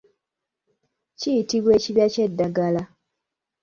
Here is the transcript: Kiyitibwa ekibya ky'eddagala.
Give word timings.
Kiyitibwa 1.19 1.71
ekibya 1.77 2.07
ky'eddagala. 2.13 2.83